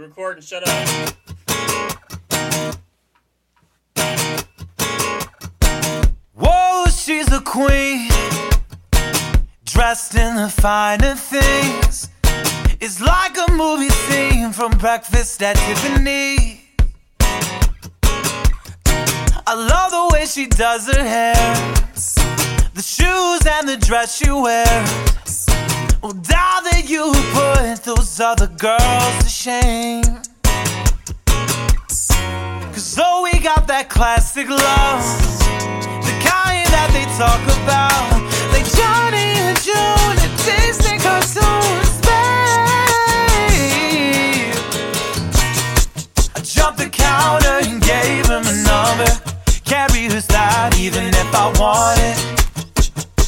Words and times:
Record 0.00 0.38
and 0.38 0.44
shut 0.44 0.66
up. 0.66 1.14
Whoa, 6.34 6.86
she's 6.86 7.30
a 7.30 7.40
queen, 7.40 8.08
dressed 9.64 10.14
in 10.14 10.36
the 10.36 10.48
finer 10.48 11.14
things. 11.14 12.08
It's 12.80 13.00
like 13.02 13.36
a 13.36 13.52
movie 13.52 13.90
scene 13.90 14.52
from 14.52 14.70
Breakfast 14.78 15.42
at 15.42 15.56
Tiffany. 15.56 16.62
I 19.46 19.54
love 19.54 19.90
the 19.90 20.08
way 20.14 20.24
she 20.24 20.46
does 20.46 20.86
her 20.86 21.02
hair, 21.02 21.34
the 22.72 22.82
shoes 22.82 23.46
and 23.46 23.68
the 23.68 23.76
dress 23.76 24.16
she 24.16 24.30
wears. 24.30 25.46
Oh, 26.02 26.12
now 26.30 26.60
that 26.60 26.84
you 26.88 27.12
put 27.34 27.39
those 27.78 28.18
other 28.18 28.48
girls 28.48 29.18
to 29.22 29.28
shame. 29.28 30.02
Cause 32.72 32.98
oh, 32.98 33.22
we 33.22 33.38
got 33.38 33.68
that 33.68 33.88
classic 33.88 34.48
love. 34.48 35.04
The 36.02 36.10
kind 36.18 36.66
that 36.74 36.90
they 36.90 37.06
talk 37.14 37.40
about. 37.62 38.10
Like 38.50 38.66
Johnny 38.74 39.38
and 39.38 39.56
June 39.62 40.18
and 40.18 40.34
Disney 40.42 40.98
cartoons, 40.98 41.94
babe. 42.02 42.50
I 46.34 46.40
jumped 46.42 46.78
the 46.78 46.90
counter 46.90 47.62
and 47.70 47.80
gave 47.80 48.26
him 48.26 48.42
a 48.42 48.56
number. 48.66 49.10
Can't 49.64 49.92
refuse 49.92 50.26
that 50.26 50.76
even 50.76 51.14
if 51.14 51.34
I 51.34 51.46
want 51.54 52.00
it. 52.02 52.18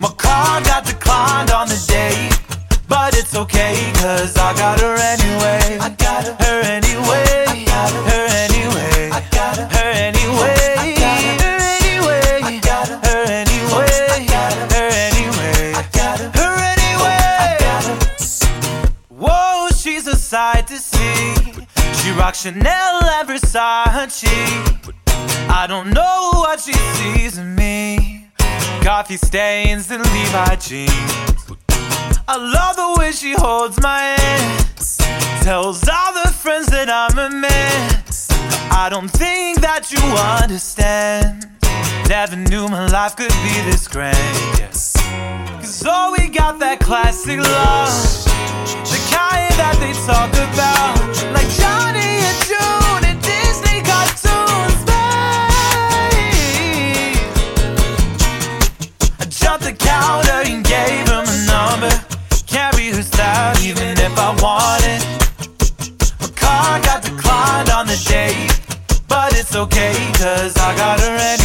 My 0.00 0.10
car 0.18 0.60
got 0.62 0.84
declined 0.84 1.52
on 1.52 1.68
the 1.68 1.78
date. 1.86 2.32
But 2.86 3.16
it's 3.16 3.34
okay, 3.34 3.73
a 20.14 20.16
sight 20.16 20.66
to 20.68 20.78
see. 20.78 21.34
She 21.98 22.10
rocks 22.12 22.42
Chanel 22.42 22.94
and 23.16 23.28
Versace. 23.28 24.24
I 25.50 25.66
don't 25.66 25.90
know 25.90 26.30
what 26.34 26.60
she 26.60 26.72
sees 26.72 27.38
in 27.38 27.54
me. 27.54 28.28
Coffee 28.82 29.16
stains 29.16 29.90
and 29.90 30.02
Levi 30.14 30.56
jeans. 30.56 30.92
I 32.28 32.36
love 32.36 32.76
the 32.76 32.94
way 32.98 33.10
she 33.12 33.32
holds 33.32 33.80
my 33.82 34.00
hand. 34.00 34.66
Tells 35.42 35.88
all 35.88 36.12
the 36.22 36.30
friends 36.30 36.66
that 36.68 36.88
I'm 36.88 37.18
a 37.18 37.30
mess. 37.30 38.28
I 38.70 38.88
don't 38.90 39.10
think 39.10 39.60
that 39.60 39.90
you 39.90 40.02
understand. 40.42 41.46
Never 42.08 42.36
knew 42.36 42.68
my 42.68 42.86
life 42.86 43.16
could 43.16 43.34
be 43.46 43.54
this 43.70 43.88
grand. 43.88 44.60
Cause 45.60 45.82
oh, 45.86 46.14
we 46.16 46.28
got 46.28 46.58
that 46.60 46.78
classic 46.80 47.38
love. 47.38 48.23
That 49.56 49.76
they 49.78 49.92
talk 50.02 50.34
about. 50.34 50.98
Like 51.32 51.48
Johnny 51.54 52.18
and 52.26 52.38
June 52.42 53.02
and 53.06 53.22
Disney 53.22 53.78
cartoons, 53.86 54.82
babe. 54.82 55.14
I 59.20 59.24
jumped 59.30 59.64
the 59.64 59.72
counter 59.78 60.42
and 60.50 60.64
gave 60.64 61.06
him 61.06 61.22
a 61.22 61.38
number. 61.46 61.94
Can't 62.50 62.74
be 62.76 62.90
who's 62.90 63.08
that 63.10 63.62
even 63.62 63.94
if 63.96 64.18
I 64.18 64.34
want 64.42 64.82
it. 64.90 65.06
My 66.18 66.28
car 66.34 66.80
got 66.82 67.02
declined 67.04 67.70
on 67.70 67.86
the 67.86 67.96
date. 68.10 68.50
But 69.06 69.38
it's 69.38 69.54
okay, 69.54 69.94
cause 70.18 70.56
I 70.58 70.74
got 70.76 70.98
her 70.98 71.14
anyway. 71.14 71.43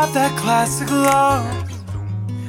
got 0.00 0.14
that 0.14 0.38
classic 0.38 0.90
love. 0.90 1.44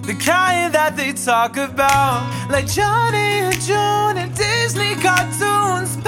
The 0.03 0.13
kind 0.13 0.73
that 0.73 0.95
they 0.95 1.11
talk 1.11 1.57
about, 1.57 2.23
like 2.49 2.65
Johnny 2.65 3.43
and 3.47 3.59
June 3.59 4.15
and 4.23 4.33
Disney 4.33 4.95
cartoons, 4.95 5.97
babe. 5.97 6.07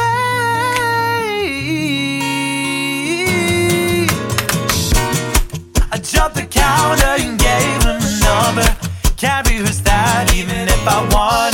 I 5.92 5.98
jumped 6.02 6.38
the 6.38 6.48
counter 6.50 7.16
and 7.20 7.38
gave 7.38 7.84
him 7.84 8.00
a 8.00 8.20
number. 8.24 8.68
Can't 9.18 9.46
be 9.46 9.56
who's 9.56 9.82
that 9.82 10.34
even 10.34 10.70
if 10.70 10.88
I 10.88 11.02
want. 11.14 11.53